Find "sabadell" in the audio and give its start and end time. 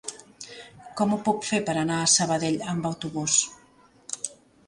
2.13-2.57